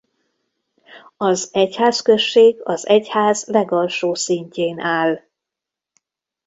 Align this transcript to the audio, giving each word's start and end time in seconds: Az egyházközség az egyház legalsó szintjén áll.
Az 1.17 1.49
egyházközség 1.53 2.59
az 2.63 2.87
egyház 2.87 3.45
legalsó 3.45 4.13
szintjén 4.13 4.79
áll. 4.79 5.19